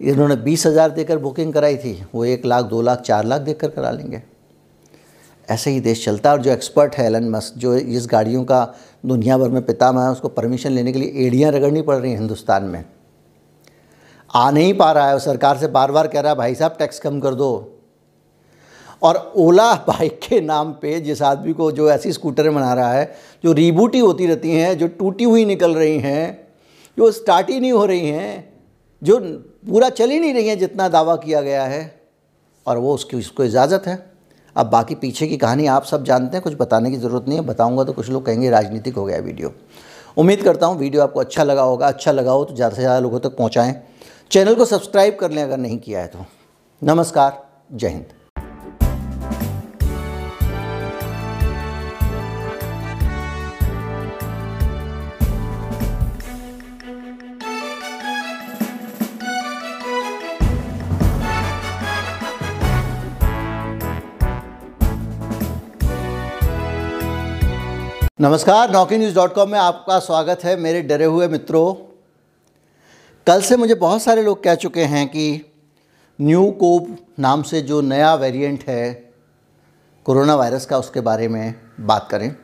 [0.00, 3.70] इन्होंने बीस हज़ार देकर बुकिंग कराई थी, वो एक लाख, दो लाख, चार लाख देकर
[3.70, 4.22] करा लेंगे।
[5.48, 8.74] ऐसे ही देश चलता है, और जो एक्सपर्ट है एलन मस्क जो इस गाड़ियों का
[9.06, 12.18] दुनिया भर में पितामह है, उसको परमिशन लेने के लिए एड़ियाँ रगड़नी पड़ रही हैं
[12.18, 12.84] हिंदुस्तान में।
[14.34, 16.76] आ नहीं पा रहा है, वो सरकार से बार बार कह रहा है, भाई साहब
[16.78, 17.71] टैक्स कम कर दो।
[19.02, 23.14] और ओला बाइक के नाम पे जिस आदमी को जो ऐसी स्कूटर बना रहा है,
[23.44, 26.48] जो रीबूटी होती रहती हैं, जो टूटी हुई निकल रही हैं,
[26.98, 28.52] जो स्टार्ट ही नहीं हो रही हैं,
[29.02, 29.18] जो
[29.68, 31.82] पूरा चल ही नहीं रही हैं जितना दावा किया गया है,
[32.66, 33.98] और वो उसकी, उसको इजाज़त है।
[34.56, 37.44] अब बाकी पीछे की कहानी आप सब जानते हैं, कुछ बताने की ज़रूरत नहीं है,
[37.44, 39.52] बताऊँगा तो कुछ लोग कहेंगे राजनीतिक हो गया वीडियो।
[40.16, 42.98] उम्मीद करता हूँ वीडियो आपको अच्छा लगा होगा अच्छा लगा हो तो ज़्यादा से ज़्यादा
[43.00, 43.74] लोगों तक पहुँचाएँ।
[44.30, 46.24] चैनल को सब्सक्राइब कर लें अगर नहीं किया है तो।
[46.82, 48.21] नमस्कार, जय हिंद।
[68.22, 71.74] नमस्कार नौकी न्यूज़ डॉट कॉम में आपका स्वागत है मेरे डरे हुए मित्रों।
[73.26, 75.24] कल से मुझे बहुत सारे लोग कह चुके हैं कि
[76.18, 78.92] न्यू कोप नाम से जो नया वेरिएंट है,
[80.06, 82.34] कोरोना वायरस का उसके बारे में बात करें।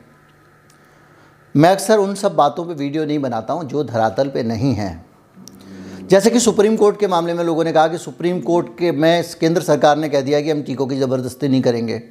[1.55, 5.05] मैं अक्सर उन सब बातों पे वीडियो नहीं बनाता हूँ जो धरातल पे नहीं हैं।
[6.07, 9.23] जैसे कि सुप्रीम कोर्ट के मामले में लोगों ने कहा कि सुप्रीम कोर्ट के में
[9.41, 12.01] केंद्र सरकार ने कह दिया कि हम टीकों की ज़बरदस्ती नहीं करेंगे।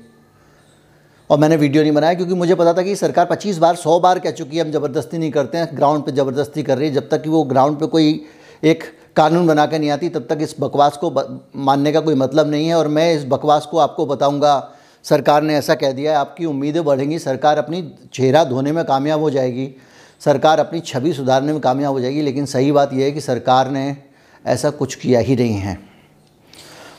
[1.31, 4.19] और मैंने वीडियो नहीं बनाया क्योंकि मुझे पता था कि सरकार 25 बार 100 बार
[4.19, 7.09] कह चुकी है, हम ज़बरदस्ती नहीं करते हैं ग्राउंड पे ज़बरदस्ती कर रही है। जब
[7.09, 8.25] तक कि वो ग्राउंड पे कोई
[8.63, 8.85] एक
[9.17, 11.11] कानून बना कर नहीं आती, तब तक इस बकवास को
[11.57, 14.71] मानने का कोई मतलब नहीं है। और मैं इस बकवास को आपको बताऊँगा,
[15.05, 19.21] सरकार ने ऐसा कह दिया है, आपकी उम्मीदें बढ़ेंगी, सरकार अपनी चेहरा धोने में कामयाब
[19.21, 19.71] हो जाएगी,
[20.21, 23.71] सरकार अपनी छवि सुधारने में कामयाब हो जाएगी, लेकिन सही बात यह है कि सरकार
[23.71, 23.97] ने
[24.45, 25.88] ऐसा कुछ किया ही नहीं है।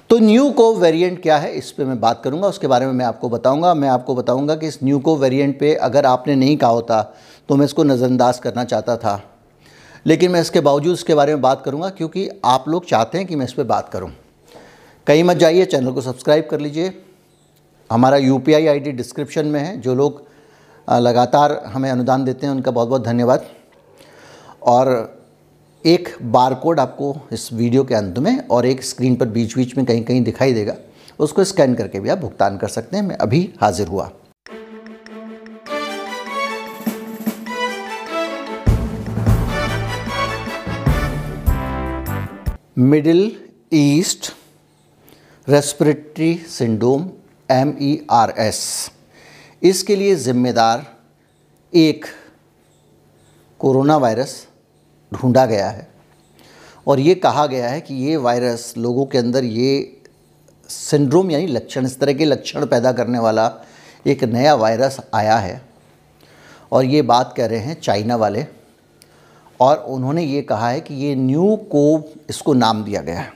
[0.09, 1.51] तो न्यू को वेरिएंट क्या है?
[1.51, 4.67] इस पर मैं बात करूँगा, उसके बारे में मैं आपको बताऊँगा। मैं आपको बताऊँगा कि
[4.67, 7.01] इस न्यू को वेरिएंट पे अगर आपने नहीं कहा होता
[7.49, 9.21] तो मैं इसको नज़रअंदाज करना चाहता था।
[10.05, 13.35] लेकिन मैं इसके बावजूद इसके बारे में बात करूँगा, क्योंकि आप लोग चाहते हैं कि
[13.35, 14.09] मैं इस पर बात करूँ।
[15.07, 16.93] कहीं मत जाइए, चैनल को सब्सक्राइब कर लीजिए।
[17.89, 20.23] हमारा यू पी आई डिस्क्रिप्शन में है, जो लोग
[20.87, 23.45] लगातार हमें अनुदान देते हैं, उनका बहुत बहुत धन्यवाद।
[24.63, 25.18] और
[25.85, 29.75] एक बार कोड आपको इस वीडियो के अंत में और एक स्क्रीन पर बीच बीच
[29.77, 30.75] में कहीं कहीं दिखाई देगा।
[31.19, 34.09] उसको स्कैन करके भी आप भुगतान कर सकते हैं। मैं अभी हाजिर हुआ।
[42.77, 43.31] Middle
[43.73, 44.31] East
[45.47, 47.09] respiratory syndrome
[47.49, 48.91] M E R S
[49.61, 50.85] इसके लिए ज़िम्मेदार
[51.73, 52.05] एक
[53.59, 54.45] कोरोना वायरस
[55.13, 55.89] ढूंढा गया है।
[56.87, 60.01] और ये कहा गया है कि ये वायरस लोगों के अंदर ये
[60.69, 63.51] सिंड्रोम यानी लक्षण, इस तरह के लक्षण पैदा करने वाला
[64.07, 65.61] एक नया वायरस आया है।
[66.71, 68.45] और ये बात कह रहे हैं चाइना वाले।
[69.59, 73.33] और उन्होंने ये कहा है कि ये न्यू कोव, इसको नाम दिया गया है।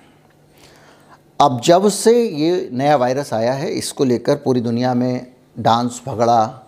[1.41, 5.27] अब जब से ये नया वायरस आया है, इसको लेकर पूरी दुनिया में
[5.59, 6.62] डांस, भगड़ा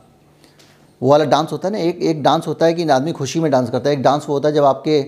[1.02, 3.52] वो वाला डांस होता है ना, एक एक डांस होता है कि आदमी खुशी में
[3.52, 5.02] डांस करता है। एक डांस वो होता है जब आपके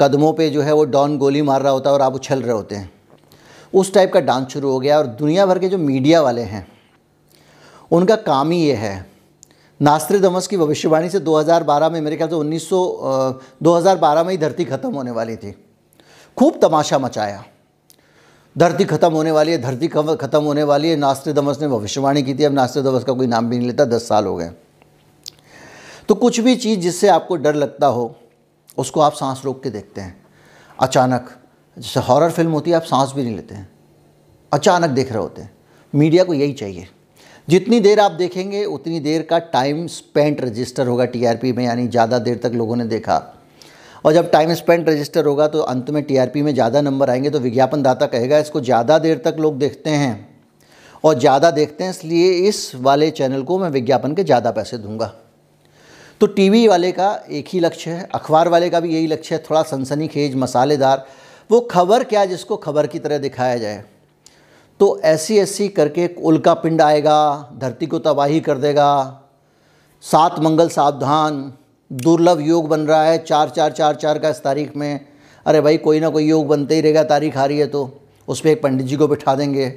[0.00, 2.52] कदमों पे जो है वो डॉन गोली मार रहा होता है और आप उछल रहे
[2.52, 2.90] होते हैं।
[3.72, 6.66] उस टाइप का डांस शुरू हो गया और दुनिया भर के जो मीडिया वाले हैं,
[7.90, 8.94] उनका काम ही ये है।
[9.80, 12.80] नास्त्र दमस की भविष्यवाणी से 2012 में मेरे ख्याल से 1900
[13.62, 15.54] 2012 में ही धरती ख़त्म होने वाली थी।
[16.36, 17.42] खूब तमाशा मचाया।
[18.56, 22.34] धरती ख़त्म होने वाली है, धरती ख़त्म होने वाली है। नास्त्र दमस ने भविष्यवाणी की
[22.34, 24.50] थी। अब नास्त्र दमस का कोई नाम भी नहीं लेता, दस साल हो गए।
[26.12, 28.14] तो कुछ भी चीज़ जिससे आपको डर लगता हो,
[28.78, 30.24] उसको आप सांस रोक के देखते हैं।
[30.78, 31.28] अचानक,
[31.76, 33.68] जैसे हॉरर फ़िल्म होती है, आप सांस भी नहीं लेते हैं।
[34.52, 35.50] अचानक देख रहे होते हैं।
[35.94, 36.88] मीडिया को यही चाहिए।
[37.48, 42.18] जितनी देर आप देखेंगे, उतनी देर का टाइम स्पेंट रजिस्टर होगा टीआरपी में, यानी ज़्यादा
[42.18, 43.16] देर तक लोगों ने देखा।
[44.04, 47.40] और जब टाइम स्पेंट रजिस्टर होगा तो अंत में टीआरपी में ज़्यादा नंबर आएँगे तो
[47.40, 50.14] विज्ञापनदाता कहेगा, इसको ज़्यादा देर तक लोग देखते हैं।
[51.04, 55.12] और ज़्यादा देखते हैं, इसलिए इस वाले चैनल को मैं विज्ञापन के ज़्यादा पैसे दूँगा।
[56.22, 59.42] तो टीवी वाले का एक ही लक्ष्य है, अखबार वाले का भी यही लक्ष्य है,
[59.50, 61.04] थोड़ा सनसनी खेज, मसालेदार,
[61.50, 63.82] वो खबर क्या जिसको खबर की तरह दिखाया जाए।
[64.80, 69.22] तो ऐसी ऐसी करके उल्का पिंड आएगा, धरती को तबाही कर देगा,
[70.04, 71.52] सात मंगल सावधान,
[71.90, 75.00] दुर्लभ योग बन रहा है, चार चार चार चार का इस तारीख में।
[75.46, 77.88] अरे भाई, कोई ना कोई योग बनते ही रहेगा, तारीख आ रही है तो
[78.28, 79.68] उस पर एक पंडित जी को बिठा देंगे,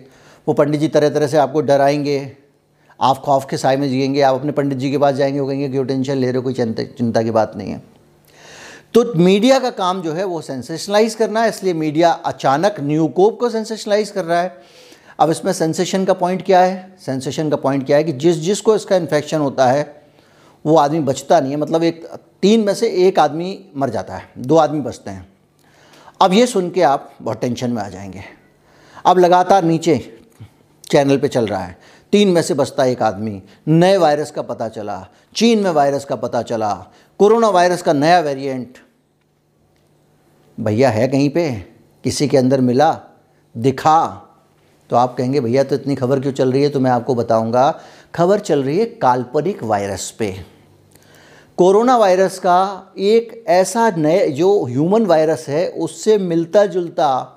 [0.47, 2.44] वो पंडित जी तरह तरह से आपको डराएँगे।
[3.01, 5.69] आप खौफ के साय में जिएँगे, आप अपने पंडित जी के पास जाएँगे, वो कहेंगे
[5.69, 7.81] क्यों टेंशन ले रहे हो, कोई चिंता की बात नहीं है।
[8.93, 13.39] तो मीडिया का काम जो है वो सेंसेशनलाइज करना है, इसलिए मीडिया अचानक न्यू कोप
[13.39, 14.57] को सेंसेशनलाइज कर रहा है।
[15.19, 16.95] अब इसमें सेंसेशन का पॉइंट क्या है?
[17.05, 20.01] सेंसेशन का पॉइंट क्या है कि जिस जिसको इसका इन्फेक्शन होता है,
[20.65, 22.05] वो आदमी बचता नहीं है। मतलब एक,
[22.41, 25.27] तीन में से एक आदमी मर जाता है, दो आदमी बचते हैं।
[26.21, 28.21] अब ये सुन के आप बहुत टेंशन में आ जाएँगे।
[29.05, 30.19] अब लगातार नीचे
[30.91, 31.77] चैनल पे चल रहा है।
[32.11, 36.15] तीन में से बचता एक आदमी। नए वायरस का पता चला। चीन में वायरस का
[36.15, 36.87] पता चला।
[37.19, 38.77] कोरोना वायरस का नया वेरिएंट।
[40.59, 41.51] भैया है कहीं पे?
[42.03, 42.99] किसी के अंदर मिला?
[43.57, 44.21] दिखा।
[44.89, 46.69] तो आप कहेंगे, भैया तो इतनी खबर क्यों चल रही है?
[46.69, 47.79] तो मैं आपको बताऊँगा।
[48.15, 50.35] खबर चल रही है काल्पनिक वायरस पे।
[51.57, 57.31] कोरोना वायरस का एक ऐसा नए, जो ह्यूमन वायरस है, उससे मिलता जुलता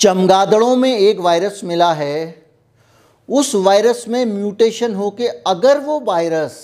[0.00, 2.41] चमगादड़ों में एक वायरस मिला है।
[3.28, 6.60] उस वायरस में म्यूटेशन होके अगर वो वायरस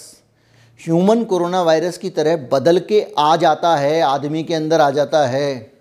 [0.80, 5.26] ह्यूमन कोरोना वायरस की तरह बदल के आ जाता है, आदमी के अंदर आ जाता
[5.26, 5.72] है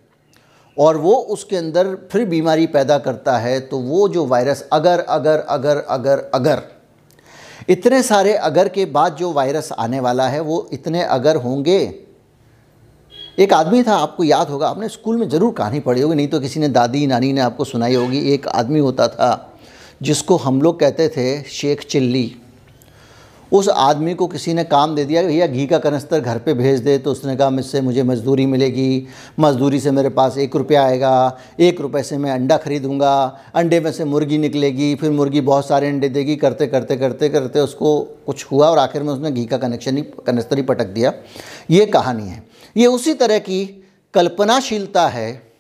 [0.78, 5.40] और वो उसके अंदर फिर बीमारी पैदा करता है तो वो जो वायरस अगर अगर
[5.40, 6.62] अगर अगर अगर,
[7.70, 11.80] इतने सारे अगर के बाद जो वायरस आने वाला है, वो इतने अगर होंगे।
[13.40, 16.40] एक आदमी था, आपको याद होगा, आपने स्कूल में ज़रूर कहानी पढ़ी होगी, नहीं तो
[16.40, 19.57] किसी ने दादी, नानी ने आपको सुनाई होगी, एक आदमी होता था।
[20.02, 22.36] जिसको हम लोग कहते थे शेख चिल्ली।
[23.52, 26.80] उस आदमी को किसी ने काम दे दिया, भैया, घी का कनस्तर घर पे भेज
[26.80, 29.08] दे। तो उसने कहा, मुझसे, मुझे मज़दूरी मिलेगी।
[29.40, 33.92] मज़दूरी से मेरे पास एक रुपया आएगा। एक रुपये से मैं अंडा खरीदूँगा। अंडे में
[33.92, 38.46] से मुर्गी निकलेगी। फिर मुर्गी बहुत सारे अंडे देगी। करते करते करते करते उसको कुछ
[38.52, 41.14] हुआ और आखिर में उसने घी का कनेक्शन ही, कनस्तर ही पटक दिया।
[41.70, 42.44] ये कहानी है।
[42.78, 45.52] ये उसी तरह की कल्पनाशीलता है।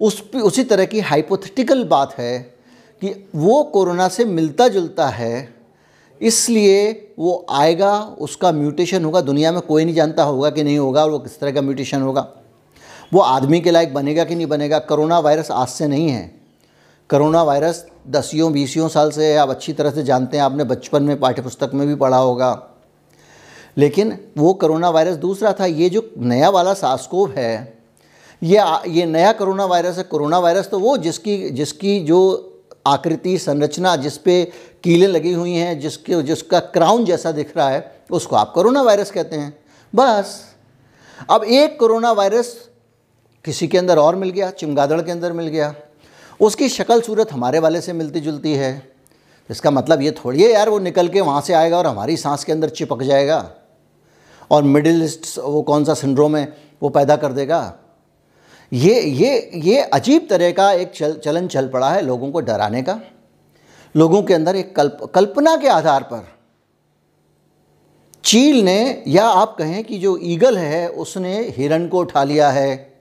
[0.00, 2.55] उस, उसी तरह की हाइपोथेटिकल बात है।
[3.02, 5.54] कि वो कोरोना से मिलता जुलता है,
[6.20, 11.02] इसलिए वो आएगा, उसका म्यूटेशन होगा, दुनिया में कोई नहीं जानता होगा कि नहीं होगा
[11.04, 12.28] और वो किस तरह का म्यूटेशन होगा।
[13.12, 16.34] वो आदमी के लायक बनेगा कि नहीं बनेगा, करोना वायरस आज से नहीं है।
[17.10, 21.18] करोना वायरस दसियों, बीसियों साल से आप अच्छी तरह से जानते हैं, आपने बचपन में
[21.20, 22.68] पाठ्यपुस्तक में भी पढ़ा होगा।
[23.76, 27.78] लेकिन वो करोना वायरस दूसरा था, ये जो नया वाला सास्कोव है,
[28.42, 32.52] ये ये नया करोना वायरस है, कोरोना वायरस तो वो जिसकी जिसकी जो
[32.86, 38.00] आकृति संरचना जिस पे कीलें लगी हुई हैं, जिसके, जिसका क्राउन जैसा दिख रहा है,
[38.10, 39.58] उसको आप कोरोना वायरस कहते हैं।
[39.94, 40.42] बस।
[41.30, 42.68] अब एक कोरोना वायरस
[43.44, 45.74] किसी के अंदर और मिल गया, चिमगादड़ के अंदर मिल गया।
[46.40, 48.92] उसकी शक्ल सूरत हमारे वाले से मिलती जुलती है।
[49.50, 52.44] इसका मतलब ये थोड़ी है यार, वो निकल के वहाँ से आएगा और हमारी सांस
[52.44, 53.50] के अंदर चिपक जाएगा।
[54.50, 57.74] और मिडिल ईस्ट वो कौन सा सिंड्रोम है, वो पैदा कर देगा।
[58.72, 62.82] ये ये ये अजीब तरह का एक चल, चलन चल पड़ा है लोगों को डराने
[62.82, 63.00] का।
[63.94, 66.24] लोगों के अंदर एक कल्प, कल्पना के आधार पर।
[68.24, 72.96] चील ने, या आप कहें कि जो ईगल है, उसने हिरण को उठा लिया है।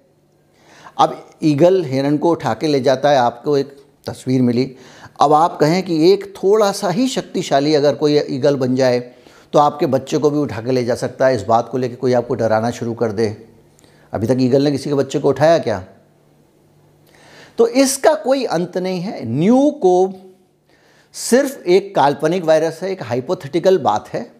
[0.97, 3.75] अब ईगल हिरण को उठा के ले जाता है, आपको एक
[4.05, 4.75] तस्वीर मिली।
[5.21, 8.99] अब आप कहें कि एक थोड़ा सा ही शक्तिशाली अगर कोई ईगल बन जाए
[9.53, 11.95] तो आपके बच्चे को भी उठा के ले जा सकता है। इस बात को लेकर
[11.95, 13.44] कोई आपको डराना शुरू कर दे।
[14.15, 15.83] अभी तक ईगल ने किसी के बच्चे को उठाया क्या?
[17.57, 20.13] तो इसका कोई अंत नहीं है। न्यू को
[21.15, 24.31] सिर्फ़ एक काल्पनिक वायरस है, एक हाइपोथेटिकल बात है।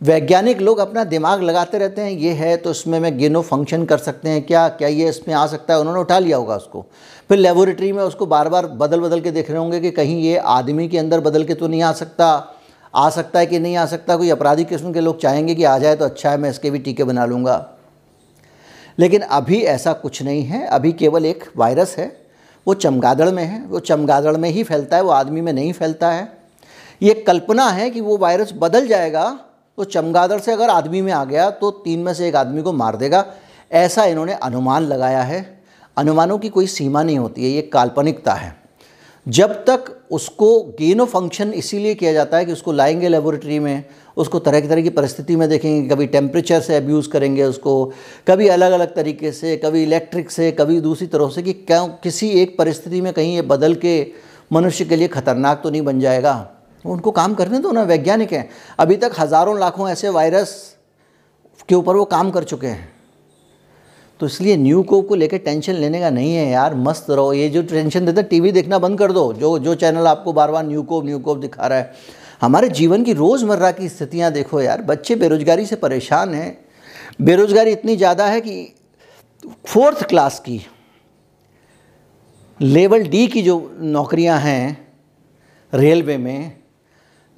[0.00, 3.98] वैज्ञानिक लोग अपना दिमाग लगाते रहते हैं, ये है तो इसमें मैं गेनो फ़ंक्शन कर
[3.98, 5.80] सकते हैं, क्या क्या ये इसमें आ सकता है?
[5.80, 6.84] उन्होंने उठा लिया होगा उसको।
[7.28, 10.36] फिर लेबोरेटरी में उसको बार बार बदल बदल के देख रहे होंगे कि कहीं ये
[10.36, 12.26] आदमी के अंदर बदल के तो नहीं आ सकता।
[12.94, 14.16] आ सकता है कि नहीं आ सकता?
[14.16, 16.78] कोई अपराधी किस्म के लोग चाहेंगे कि आ जाए तो अच्छा है, मैं इसके भी
[16.78, 17.73] टीके बना लूँगा।
[18.98, 22.24] लेकिन अभी ऐसा कुछ नहीं है। अभी केवल एक वायरस है।
[22.66, 26.10] वो चमगादड़ में है। वो चमगादड़ में ही फैलता है। वो आदमी में नहीं फैलता
[26.10, 26.28] है।
[27.02, 29.40] ये कल्पना है कि वो वायरस बदल जाएगा
[29.78, 32.72] तो चमगादड़ से अगर आदमी में आ गया तो तीन में से एक आदमी को
[32.72, 33.24] मार देगा।
[33.72, 35.62] ऐसा इन्होंने अनुमान लगाया है।
[35.96, 38.63] अनुमानों की कोई सीमा नहीं होती है। ये काल्पनिकता है।
[39.26, 43.84] जब तक उसको गेन ऑफ़ फ़ंक्शन इसीलिए किया जाता है कि उसको लाएँगे लेबोरेटरी में,
[44.16, 47.92] उसको तरह की तरह की परिस्थिति में देखेंगे, कभी टेम्परेचर से अब्यूज़ करेंगे उसको,
[48.28, 52.28] कभी अलग अलग तरीके से, कभी इलेक्ट्रिक से, कभी दूसरी तरह से कि क्या, किसी
[52.28, 54.12] एक परिस्थिति में कहीं ये बदल के
[54.52, 56.50] मनुष्य के लिए ख़तरनाक तो नहीं बन जाएगा।
[56.84, 60.76] उनको काम करने दो ना, वैज्ञानिक हैं। अभी तक हज़ारों लाखों ऐसे वायरस
[61.68, 62.93] के ऊपर वो काम कर चुके हैं।
[64.20, 67.48] तो इसलिए न्यू कोप को लेकर टेंशन लेने का नहीं है यार, मस्त रहो। ये
[67.48, 70.82] जो टेंशन देते टीवी देखना बंद कर दो। जो जो चैनल आपको बार बार न्यू
[70.82, 71.92] कोप न्यू कोप दिखा रहा है।
[72.42, 76.56] हमारे जीवन की रोज़मर्रा की स्थितियाँ देखो यार, बच्चे बेरोजगारी से परेशान हैं।
[77.22, 78.74] बेरोजगारी इतनी ज़्यादा है कि
[79.66, 80.60] फोर्थ क्लास की
[82.60, 84.86] लेवल डी की जो नौकरियाँ हैं
[85.72, 86.52] रेलवे में,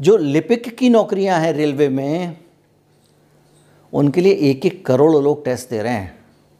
[0.00, 2.36] जो लिपिक की नौकरियाँ हैं रेलवे में,
[3.92, 6.15] उनके लिए एक एक करोड़ लोग टेस्ट दे रहे हैं।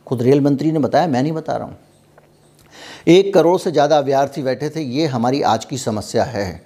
[0.06, 1.76] खुद रेल मंत्री ने बताया, मैं नहीं बता रहा हूँ।
[3.08, 6.62] एक करोड़ से ज़्यादा अभ्यर्थी बैठे थे, ये हमारी आज की समस्या है।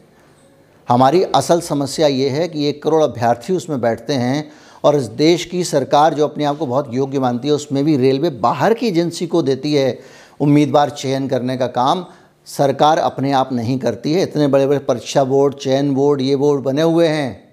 [0.89, 4.51] हमारी असल समस्या ये है कि एक करोड़ अभ्यर्थी उसमें बैठते हैं
[4.85, 7.97] और इस देश की सरकार जो अपने आप को बहुत योग्य मानती है, उसमें भी
[7.97, 9.99] रेलवे बाहर की एजेंसी को देती है
[10.41, 12.07] उम्मीदवार चयन करने का काम।
[12.47, 16.63] सरकार अपने आप नहीं करती है, इतने बड़े बड़े परीक्षा बोर्ड, चयन बोर्ड, ये बोर्ड
[16.63, 17.51] बने हुए हैं।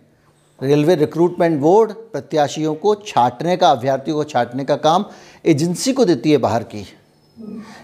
[0.61, 5.05] रेलवे रिक्रूटमेंट बोर्ड प्रत्याशियों को छाटने का, अभ्यर्थियों को छाटने का काम
[5.47, 6.87] एजेंसी को देती है बाहर की।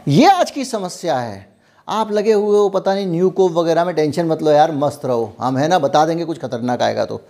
[0.07, 1.47] ये आज की समस्या है।
[1.87, 5.05] आप लगे हुए हो, पता नहीं, न्यू कोव वगैरह में टेंशन मत लो यार, मस्त
[5.05, 7.21] रहो। हम है ना, बता देंगे कुछ खतरनाक आएगा तो।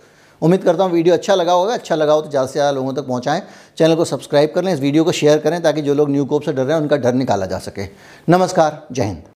[0.42, 2.94] उम्मीद करता हूँ वीडियो अच्छा लगा होगा। अच्छा लगा हो तो ज़्यादा से ज़्यादा लोगों
[2.94, 3.42] तक पहुँचाएँ।
[3.78, 6.42] चैनल को सब्सक्राइब कर लें, इस वीडियो को शेयर करें ताकि जो लोग न्यू कोप
[6.42, 7.86] से डर रहे हैं उनका डर निकाला जा सके।
[8.28, 9.33] नमस्कार, जय हिंद।